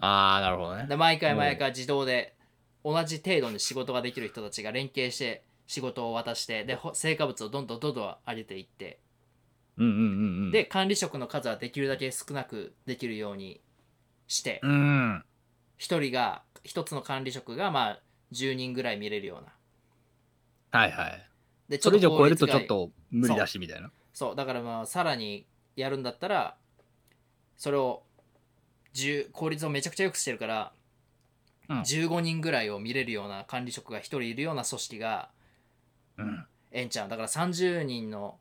[0.00, 0.86] ああ、なるほどね。
[0.88, 2.34] で毎回毎回自動で
[2.84, 9.00] 同じ程度に仕事ができる人たちが連携して仕事を渡してでほ成果物をどんどんどんどん上げていって
[9.78, 10.04] うんうんうんう
[10.48, 10.50] ん。
[10.50, 13.60] で、管理職の数はできるだけ少なくできるように
[14.28, 15.24] してうん。
[15.76, 18.00] 一人が一つの管理職がまあ
[18.32, 19.44] 10人ぐらい見れるよう
[20.74, 21.28] なはいはい。
[21.68, 23.90] でそれ以上超えるとちょっと無理だしみたいな。
[24.12, 26.56] そうだからまあさらにやるんだったら
[27.56, 28.02] それを
[28.94, 30.72] 10効率をめちゃくちゃ良くしてるから、
[31.68, 35.30] うん15人ぐらいを見れるような管理職が1人いるような組織が
[36.16, 36.46] うん。
[36.70, 38.38] ええんちゃんだから30人の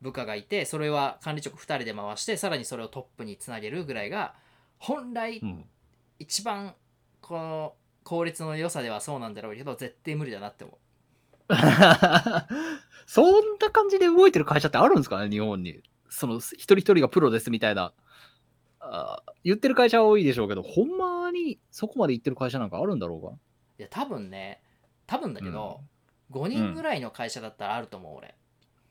[0.00, 4.34] 部下がいてそれは管理職2人で回してさらにそれをトップにつなげるぐらいが
[4.78, 5.64] 本来うん。
[6.18, 6.74] 一番
[7.20, 10.76] この効率の良さではそうなんだろうけど絶対無理だなって思う
[13.06, 15.80] そんな感じで動いてる会社ってあるんですかね、日本に。
[16.08, 17.92] その一人一人がプロですみたいな。
[18.80, 23.34] あー言ってる会社は多いでしょうけど、ほんまにそこまで言ってる会社なんかあるんだろうか？
[23.78, 24.60] いや多分ね
[25.06, 25.80] 多分だけど、
[26.30, 28.34] 5人ぐらいの会社だったらあると思う俺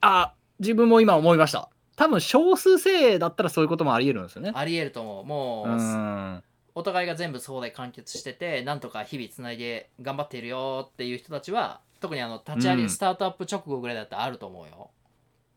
[0.01, 1.69] あ、自分も今思いました。
[1.95, 4.51] 多分少数精鋭だったらそういうこともあり得るんですよね。
[4.53, 6.43] ありえると思うもうう、ん。
[6.73, 14.91] お互いが全部そうで完結しててなんとか日々つないで頑張っているよっていう人たちは特にあの立ち上げ、うんスタートアップ直後ぐらいだったらあると思うよ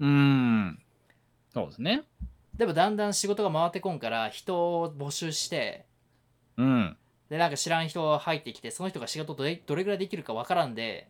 [0.01, 0.79] うん。
[1.53, 2.03] そうですね。
[2.57, 5.87] でもだんだん仕事が回ってこんから人を募集して
[6.57, 6.97] うん。
[7.29, 11.09] でなんか知らん人が入ってきてその人が仕事どれどれぐらいできるかわからんで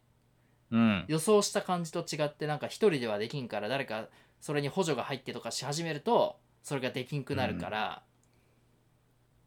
[0.70, 1.04] うん。
[1.08, 4.08] 予想した感じと違ってなんか一人ではできんから誰か
[4.40, 8.02] それに補助が入ってとかし始めるとそれができんくなるから、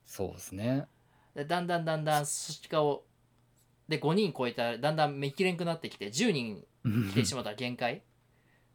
[0.05, 0.87] そうですね。
[1.35, 3.03] でだんだんだんだん組織化を
[3.87, 6.63] で5人超えたらだんだん見切れんくなってきて10人
[7.11, 8.03] 来てしまったら限界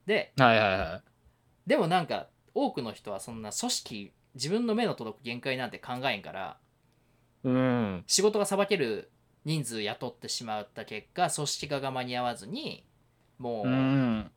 [0.07, 1.69] ではいはいはい。
[1.69, 6.59] でもなんか多くの人はそんな組織自分の目の届く限界なんて考えんから
[7.45, 8.05] うん。
[8.07, 9.11] 仕事がさばける
[9.45, 12.85] 人数雇ってしまった結果組織化が間に合わずに
[13.39, 13.69] もう。
[13.69, 14.31] うん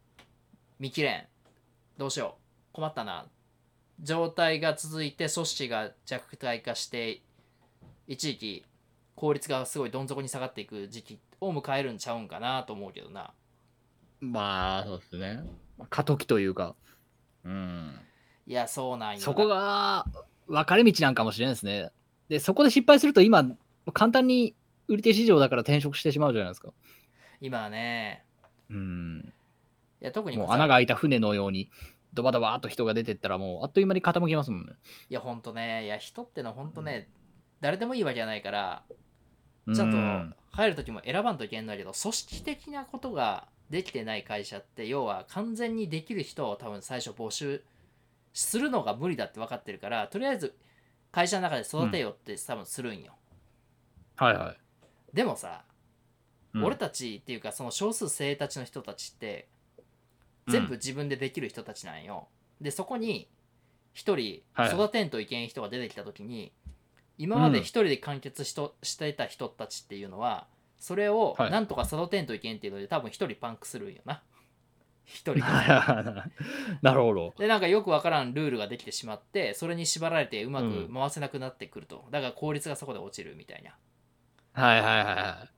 [0.79, 1.23] 見切れん
[1.97, 2.37] どうしよ
[2.71, 3.27] う困ったな
[4.01, 7.21] 状態が続いて組織が弱体化して
[8.07, 8.65] 一時期
[9.19, 13.33] 効率がすごいどん底に下がっていく時期を迎えるんちゃうんかなと思うけどな
[14.21, 15.43] まあ、そうですね。
[15.89, 16.73] 過渡期というか。
[17.43, 17.99] うん。
[18.47, 20.05] いやそうなんよそこが
[20.47, 21.91] 分かれ道なんかもしれないですね。
[22.29, 23.45] で、そこで失敗すると今、
[23.93, 24.55] 簡単に
[24.87, 26.71] 売り手市場だから転職してしまうじゃないですか。
[27.41, 28.23] 今はね
[28.69, 29.33] うん。
[30.01, 31.69] いや特にもう穴が開いた船のように、
[32.13, 34.73] ドバドバーっと人が出てったら、もうあっという間に傾きますもんね。
[35.09, 37.09] いやほんとねいや人ってのはほんとね
[37.61, 38.93] 誰でもいいわけじゃないからう
[39.73, 39.91] ちゃん
[40.31, 47.63] と入る時も選ばんといけんのだけど組織的なことができてない会社って要は完全にできる人を多分最初募集
[48.33, 50.55] するのが無理だって分かってるからとりあえず
[51.11, 53.13] 会社の中で育てようって多分するんよ、
[54.15, 54.57] はいはい。
[55.15, 55.69] でもさ、うん
[56.63, 59.47] 俺たちっていうかその少数精鋭たちの人たちって
[60.47, 62.27] 全部自分でできる人たちなんよ、
[62.59, 63.29] でそこに
[63.93, 64.73] 一人はい。
[64.73, 66.51] 育てんといけん人が出てきた時に、
[67.19, 70.47] 今まで一人で完結しとしてた人たちっていうのは
[70.79, 71.51] それをはい。
[71.51, 74.23] なんとか育てんといけんっていうので多分一人パンクするんよな。
[75.03, 76.25] 一人が
[76.81, 77.33] なるほど。
[77.37, 83.75] でなんかよくわからんルールができてしまってそれに縛られてうまく回せなくなってくると、だから効率がそこで落ちるみたいな。
[84.53, 85.45] はいはいはいはい。
[85.45, 85.49] っ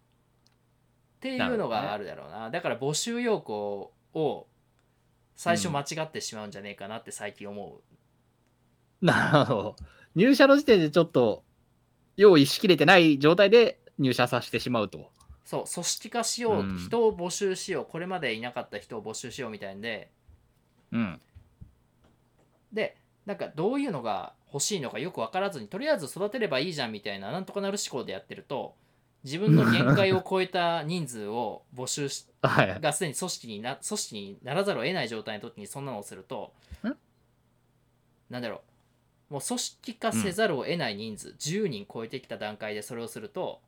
[1.20, 2.50] ていうのがあるだろうな。
[2.50, 4.48] だから募集要項を
[5.36, 7.82] 最初間違ってしまうんじゃねえかなって最近思
[9.02, 9.76] う、なるほど。
[10.16, 11.44] 入社の時点でちょっと
[12.18, 15.12] 用意しきれてない状態で入社させてしまうと。
[15.46, 20.10] そう組織化しよう、うん人を募集しようこれまでいなかった人を募集しようみたいんで
[20.92, 21.22] うん。
[22.72, 22.96] で
[23.26, 28.76] なんかどういうのが欲しいのかよく分からずにとりあえず育てればいいじゃんみたいななんとかなる思考でやってると
[29.24, 32.80] 自分の限界を超えた人数を募集し はい。
[32.80, 36.54] がすでに組織にな組織にならざるを得ない状態の時にそんなのをすると
[36.86, 36.96] ん
[38.30, 38.62] なんだろう
[39.32, 43.62] もう組織化せざるを得ない人数、10人超えてきた段階でそれをすると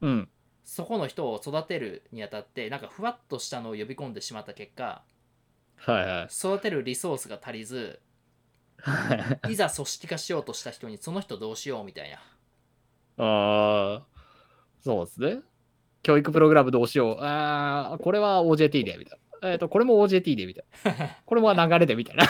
[0.00, 0.28] うん。
[0.64, 5.02] そこの人を育てるにあたってなんかふわっとしたのを呼び込んでしまった結果
[5.76, 6.24] はいはい。
[6.26, 8.00] 育てるリソースが足りず
[9.48, 12.18] いざ組織化しようとした人にその人どうしようみたいな
[13.18, 14.06] ああ、
[14.84, 15.40] そうですね。
[16.02, 17.16] 教育プログラムどうしよう。
[17.20, 19.27] ああ、これは OJT で、みたいな。
[19.42, 20.64] えっ、と、これも OJT で、みたい
[20.98, 21.16] な。
[21.24, 22.24] これも流れで、みたいな。
[22.24, 22.26] い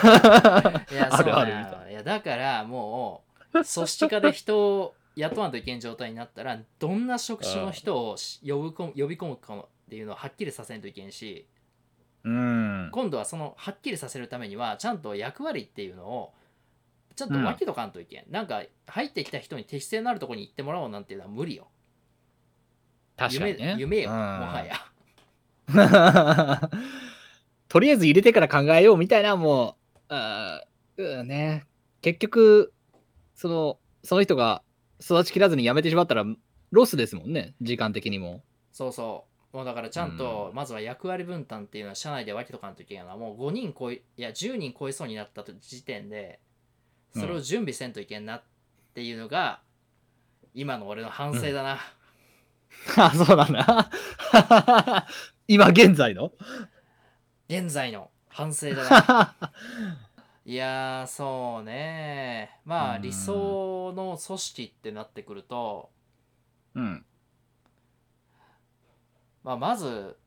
[0.95, 11.45] やあるあるそういいやだからもう組織化で人を雇わんといけん状態になったらどんな職種の人をし呼び込む呼び込むかっていうのをはっきりさせんといけんし
[12.23, 12.89] うん。
[12.91, 16.33] 今度はそのはっきりさせるためにはちゃんと役割っていうのを
[17.15, 21.67] ちゃんと分けとかんといけん、なんか入ってきた人に適性のあるところに行ってもらおうなんていうのは無理よ
[23.17, 23.75] 確かにね。
[23.77, 24.75] 夢夢よ、うんもはや
[27.67, 31.65] とりあえず入れてから考えようみたいな、もう、あーうんね。
[32.01, 32.73] 結局、
[33.35, 34.63] その、その人が
[35.01, 36.25] 育ちきらずに辞めてしまったら、
[36.71, 37.53] ロスですもんね。
[37.61, 38.43] 時間的にも。
[38.71, 46.39] そうそうもうだからちゃんとまずは役割分担っていうのは社内で分けとかんといけないのはもう5人超えいや10人超えそうになった時点で
[47.13, 48.43] それを準備せんといけんなっ
[48.93, 49.61] ていうのが
[50.53, 51.79] 今の俺の反省だな、
[52.97, 53.91] あ、そうなんだ。
[55.51, 56.31] 今現在の？
[57.49, 58.11] 現在の。
[58.27, 59.35] 反省だな
[60.45, 60.53] い。
[60.53, 62.59] やーそうね。
[62.65, 63.01] まあうん。
[63.01, 65.89] 理想の組織ってなってくると、
[66.75, 67.03] うん。
[69.43, 70.19] まあ、まず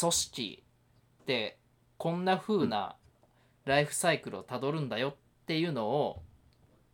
[0.00, 0.64] 組織
[1.22, 1.58] って
[1.98, 2.96] こんな風な
[3.66, 6.22] ライフサイクルをたどるんだよっていうのを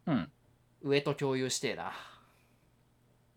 [0.07, 0.33] うん。
[0.83, 1.93] 上と共有してえな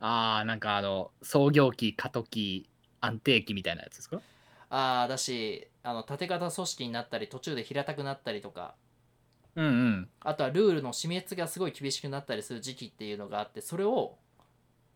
[0.05, 4.21] ああ、なんかあの、創業期、過渡期、安定期みたいなやつですか？
[4.69, 8.75] あーだしあの縦型組織になったり途中で平たくなったりとか
[9.55, 10.09] うんうん。
[10.21, 14.17] あとはルールの締滅がすごい厳しくなったりする時期っていうのがあってそれを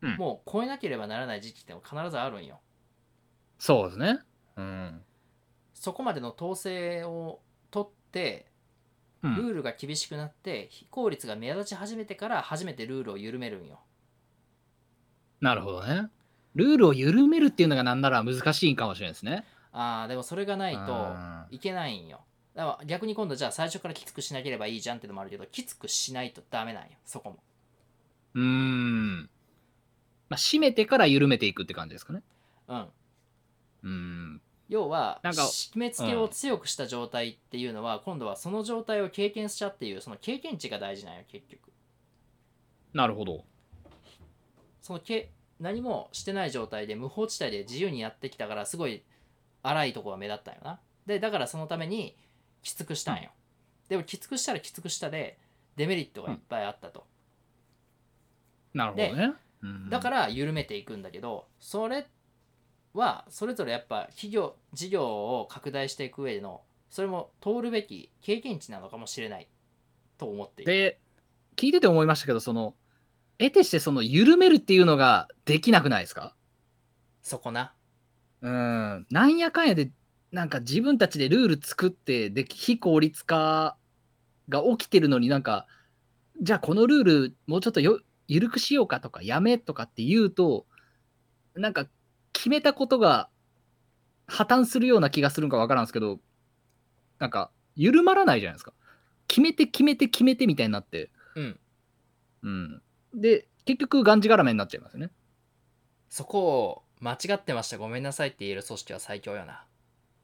[0.02, 2.60] うんもう超えなければならない時期ってのが必ずあるんよ
[3.60, 4.20] そうですね。
[4.56, 5.02] うん。
[5.74, 8.48] そこまでの統制を取って
[9.22, 13.80] うんルールが厳しくなって非効率が目立ち始めてから初めてルールを緩めるんよ
[15.42, 16.10] なるほどね。
[16.56, 19.46] ルールを緩めるっていうのがなんなら難しいんかもしれないですね。
[19.72, 22.22] あーでもそれがないとあいけないんよ
[22.56, 27.38] だから逆に今度じゃあ最初からきつくしなければいいじゃんってのもあるけどきつくしないとダメなんよそこも
[28.34, 29.30] うーん。
[30.30, 32.24] まあ、締めてから緩めていくって感じですかね。
[32.68, 34.42] うんうーん。
[34.68, 41.72] 要はなんか締め付けを強くした状態っていうのは、今度はその状態を経験しちゃっていうその経験値が大事なんよ結局
[42.94, 43.46] なるほど。
[44.88, 49.04] そのけ何もしてない状態で無法地帯で自由にやってきたからすごい
[49.62, 50.80] 荒いとこが目立ったんよな。
[51.06, 52.16] でだからそのために
[52.64, 53.32] きつくしたんよ、
[53.90, 55.38] でもきつくしたらきつくしたで
[55.76, 57.06] デメリットがいっぱいあったと、
[58.74, 59.34] なるほどね。
[59.62, 59.90] うん。
[59.90, 62.08] だから緩めていくんだけどそれ
[62.94, 69.48] はそれぞれやっぱ企業事業を拡大していく上でのそれも通るべき経験値なのかもしれない
[70.18, 70.72] と思っている。
[70.72, 71.00] で、
[71.58, 72.74] 聞いてて思いましたけど、その、
[73.40, 76.36] 得てしてその緩めるっていうのができなくないですか？
[77.22, 77.74] そこな
[78.42, 79.06] うん。
[79.10, 79.92] なんやかんやで、
[80.32, 83.78] なんか自分たちでルール作って、で、非効率化
[84.50, 85.68] が起きてるのになんか、
[86.42, 90.66] じゃあこのルールもうちょっとよ緩くしようかとか、やめとかって言うと、
[91.56, 91.88] なんか
[92.34, 93.30] 決めたことが
[94.28, 96.20] 破綻するような気がするんかわからんですけど、
[97.20, 98.74] なんか緩まらないじゃないですか。
[99.28, 101.12] 決めて決めて決めてみたいになって。
[101.36, 101.60] うん
[102.44, 102.82] うん。
[103.18, 105.12] で、結局がんじがらめになっちゃいますよね。
[106.10, 109.66] そこを間違ってましたごめんなさいって言える組織は最強よな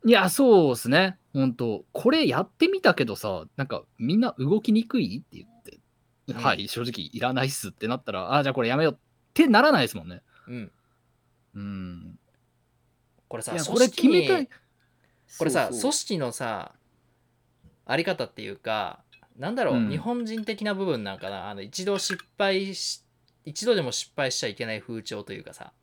[0.06, 1.18] いや、そうですね。
[1.34, 5.80] 本当これやってみたけどさ、なんかみんな動きにくいって言って、
[6.28, 8.98] うんはい、正直いらないっすってなったら、あじゃあこれやめようっ
[9.34, 10.22] てならないですもんね。
[10.48, 10.72] うん
[11.56, 12.20] うん。
[13.28, 14.50] これさこれ決めたい。
[15.38, 16.74] これさ組織のさ
[17.86, 19.04] あり方っていうか
[19.38, 23.04] なんだろう、うん日本人的な部分なんかなあの一度失敗し
[23.46, 25.74] 一度でも失敗しちゃいけない風潮というかさ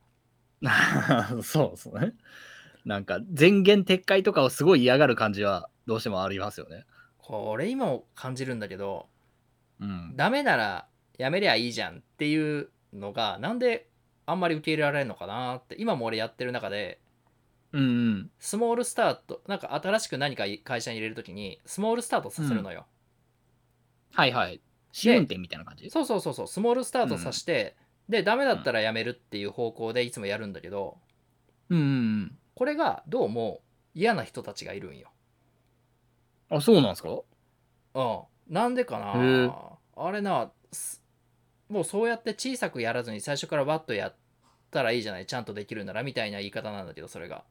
[1.42, 2.12] そうですね。
[2.84, 6.84] なんか前言撤回とかをすごい嫌がる感じはどうしてもありますよね。
[7.18, 9.08] これ今も感じるんだけど
[9.80, 10.14] うん。
[10.16, 10.86] ダメなら
[11.18, 13.88] やめりゃいいじゃんっていうのがなんで
[14.26, 17.00] あんまり受け入れられるのかなって今も俺やってる中で
[17.72, 22.86] うんうんスモールスタートなんか新しく何か会社に入れるときにスモールスタートさせるのよ、
[24.12, 24.60] はいはい。
[24.92, 25.88] 試運転みたいな感じ？
[25.90, 26.46] そうそうそうそう。
[26.48, 27.76] スモールスタートさせて、
[28.08, 30.98] でダメだったらやめるっていう方向でいつもやるんだけど
[31.68, 31.88] うんうんう
[32.24, 32.38] ん。
[32.54, 33.60] これがどうも
[33.94, 35.08] 嫌な人たちがいるんよ。
[36.50, 37.10] あそうなんですか？
[37.94, 38.20] うん。
[38.48, 39.78] なんでかな？
[39.96, 41.02] あれなす
[41.68, 44.16] もうそうやって小さくやらずに最初からバッとやっ
[44.72, 45.26] たらいいじゃない？
[45.26, 47.44] ちゃんとできるならみたいな言い方なんだけどそれが。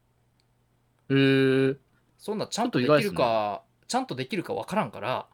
[1.10, 1.16] へ
[1.70, 1.76] え。
[2.18, 5.28] そんなちゃんとできるか、ちゃんとできるかわからんから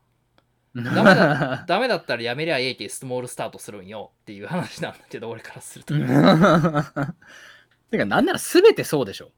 [0.75, 5.93] ダダメだダメだったらやめりゃええけスモールスタートするんよっていう話なんだけど俺からすると
[7.91, 9.31] てかなんなら全てそうでしょ、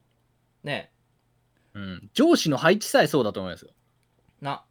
[0.64, 0.90] ね
[1.74, 3.70] うん、上司の配置さえそうだと思いますよ。
[4.40, 4.64] な。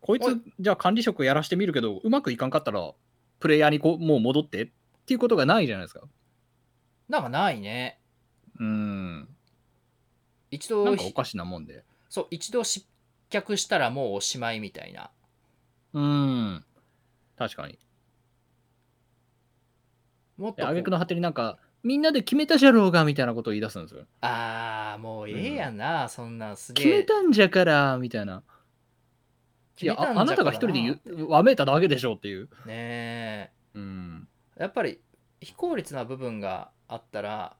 [0.00, 2.92] こいつじゃあ管理職やらしてみるけどうまくいかんかったら
[3.40, 4.70] プレイヤーにこうもう戻ってっ
[5.04, 6.02] ていうことがないじゃないですか。
[7.08, 8.00] なんかないね。
[8.58, 9.28] うん。
[10.50, 11.84] 一度なんかおかしなもんで。
[12.08, 12.86] そう一度失
[13.28, 15.10] 脚したらもうおしまいみたいな
[15.96, 16.64] うん。
[17.38, 17.78] 確かに。
[20.36, 20.56] もっとこう。
[20.56, 24.04] で挙句の果てになんかみんなで決めたじゃろうがみたいなことを言い出すんですよ。
[24.20, 28.42] ああもうええやんな、そんなんすげ決めえたんじゃからみたいな。
[29.80, 32.50] いやああなたが一人でわめいただけでしょうっていう。
[32.66, 34.28] ねうん。
[34.58, 35.00] えやっぱり
[35.40, 37.56] 非効率な部分があったら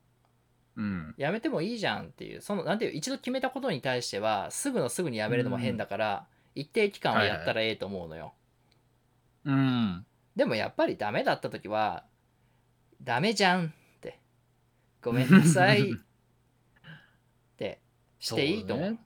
[0.77, 1.15] うん。
[1.17, 2.43] やめてもいいじゃんっていう。
[2.43, 6.27] そのなんていう一度決めたことに対してはすぐのすぐにやめるのも変だから、
[6.57, 8.33] 一定期間はやったらええと思うのよ、
[9.45, 10.07] うん。
[10.35, 12.05] でもやっぱりダメだった時は
[13.03, 14.19] ダメじゃんって。
[15.03, 15.93] ごめんなさい。
[15.93, 15.97] っ
[17.57, 17.81] て
[18.19, 18.87] していいと思う。
[18.87, 19.01] そうね。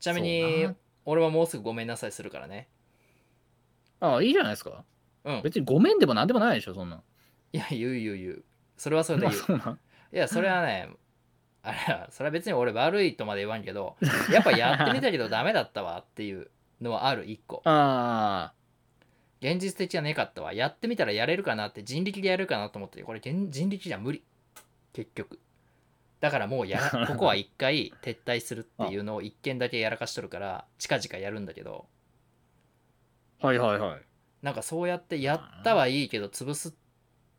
[0.00, 0.68] ちなみに
[1.04, 2.68] 俺はもうすぐごめんなさいするからね。
[4.00, 4.84] ああいいじゃないですか。
[5.24, 5.42] うん。
[5.42, 6.96] 別にごめんでもなんでもないでしょそんな。
[6.96, 7.02] ん
[7.52, 8.44] いや言う言う言う。
[8.78, 9.42] それはそれであ言う。
[9.42, 9.80] そうなん
[10.10, 10.88] いやそれはね
[11.68, 13.96] あれはそれは別に俺悪いとまで言わんけど
[14.32, 16.50] やっぱやってみたけどダメだったわっていう
[16.80, 17.62] のはある一個。
[17.66, 18.52] あ
[19.40, 20.52] 現実的じゃねえかったわ。
[20.52, 24.24] やってみたらやれるかなって人力でやれるかなと思ってこれ現人力じゃ無理。
[24.92, 25.38] 結局。
[26.20, 31.86] だからもうやら ここは一回撤退するっていうのを一件だけやらかしとるから近々やるんだけど。
[33.40, 34.00] あはいはいはい。
[34.42, 36.74] なんかそうやってやったはいいけど潰す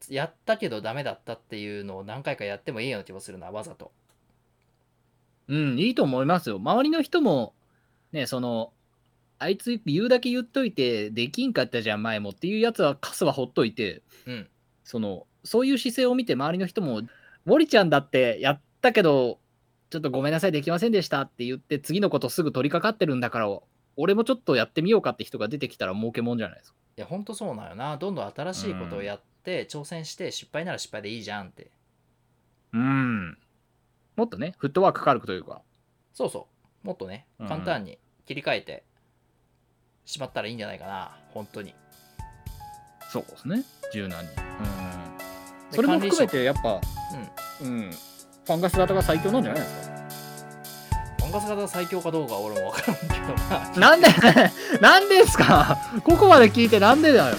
[0.07, 3.91] やったけどダメだったっていうのを何回かやってもいいような気もするなわざと
[5.49, 7.53] うんいいと思いますよ周りの人も
[8.11, 8.71] ねその
[9.39, 14.47] あいつ言うだけ言っといてできんかったじゃん前もっていうやつはカスはほっといてうん
[14.83, 17.01] そのそういう姿勢を見て周りの人も
[17.45, 19.39] 「森ちゃんだってやったけど
[19.89, 23.49] ちょっとごめんなさいできませんでした」って言って次のことすぐ取り掛かってるんだから
[23.95, 26.77] 俺もちょっとやってみようかって人が出てきたら儲けもんじゃないですか。
[26.97, 31.71] いやほんとそうなんよなどんどん新しいことをやって挑戦して失敗なら失敗でいいじゃんって
[32.73, 33.37] うん。
[34.19, 35.61] もっとねフットワーク軽くというか。
[36.13, 36.49] そうそ
[36.83, 36.87] う。
[36.87, 37.97] もっとねうん簡単に
[38.27, 38.83] 切り替えて
[40.03, 41.17] しまったらいいんじゃないかな。
[41.33, 41.73] 本当に。
[43.09, 43.63] そうですね。
[43.93, 44.29] 柔軟に。
[44.29, 44.35] うん。
[45.71, 46.81] でそれも含めてやっぱ、
[47.61, 49.95] うん、ファンガス型が最強なんじゃないですか？
[51.23, 53.07] 音楽型最強かどうかは俺も分からんけ
[53.77, 53.91] どな。
[53.91, 54.07] なんで
[54.81, 55.77] なんでですか？
[56.03, 57.37] ここまで聞いてなんでだよ。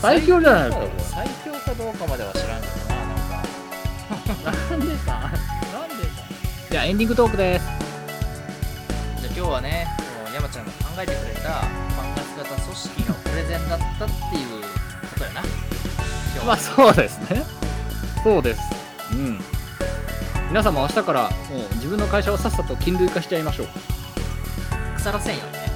[0.00, 2.45] 最強じゃないですか最強かどうかまでは知
[4.10, 5.12] なんでか？
[5.12, 5.28] な
[5.86, 6.22] んでか？
[6.70, 7.64] じゃあエンディングトークです。
[9.20, 9.86] じゃあ今日はね
[10.24, 14.62] もう山ちゃんが考えてくれたファンガス型組織のプレゼンだったっていう
[15.12, 15.42] ことやな
[16.44, 17.44] まあそうですね。
[18.22, 18.60] そうです。
[19.12, 19.40] うん。
[20.48, 23.66] 皆さんも明日からもう自分の会社をさっさと金類化しちゃいましょう。
[24.96, 25.66] 腐らせんよね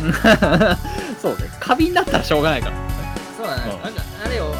[1.20, 1.50] そうね。
[1.60, 2.76] 過敏だったらしょうがないから。
[3.36, 4.54] そうだね、うんなんかあれよ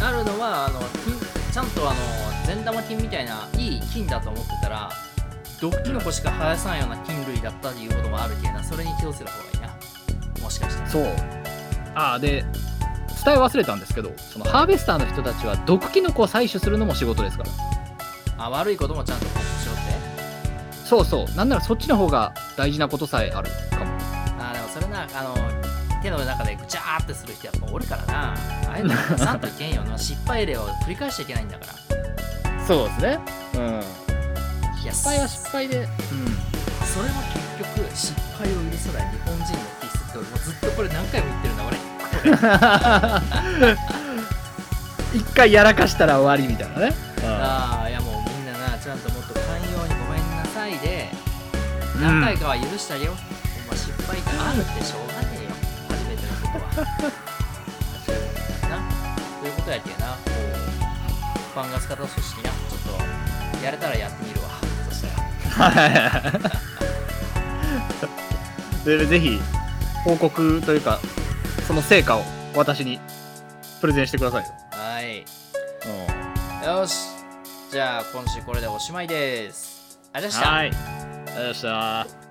[0.00, 1.14] あるのはあの金
[1.52, 2.00] ちゃんとあの
[2.46, 4.90] 善玉菌みたいないい菌だと思ってたら
[5.60, 11.06] 毒キノコしか生やさんような菌類だったということもあるけどなそれに気をつけた方がいいなもしかしてそう。
[11.94, 12.42] ああ、で、
[13.24, 18.44] 伝え忘れたんですけど、そのハーベスターの人たちは毒キノコを採取するのも仕事ですから。
[18.46, 19.30] あ悪いこともちゃんとし
[19.66, 20.84] ろって？
[20.84, 21.36] そうそう。
[21.36, 23.92] なんならそっちの方が大事なことさえあるかも。
[24.40, 25.36] あでもそれなあの
[26.02, 28.36] 手の中でぐちゃーってする人やっぱおるからなあ
[28.72, 31.91] あいうのさんといけんよな失敗例を繰り返しちゃいけないんだから
[32.72, 33.20] そうですね。
[33.54, 33.82] うん。
[34.80, 35.76] 失敗は失敗で。
[35.80, 35.86] うん。
[36.88, 37.14] それは
[37.60, 41.76] 結局失敗を許さない日本人の気質って俺もうずっとこれ何回も言ってるんだ俺
[45.18, 46.94] 一回やらかしたら終わりみたいなね。
[47.24, 49.42] ああいやもうみんななちゃんともっと寛
[49.72, 51.10] 容にごめんなさいで
[51.96, 53.14] うん何回かは許してあげよう、
[53.66, 55.50] お前失敗があるってしょうがねえよ
[55.88, 56.86] 初めてのことは
[58.06, 60.30] そうやけなこう
[61.54, 62.51] ファンガス型組織な
[63.62, 64.48] やれたらやってみるわ。
[64.88, 66.32] そしたら。
[68.84, 69.40] でぜひ
[70.04, 70.98] 報告というか
[71.66, 72.98] その成果を私に
[73.80, 74.48] プレゼンしてくださいよ。
[74.72, 75.24] はい。
[76.66, 76.94] よし。
[77.70, 79.98] じゃあ今週これでおしまいです。
[80.12, 80.88] ありがとうございました。
[80.88, 81.02] はい。
[81.06, 82.21] ありがとうございました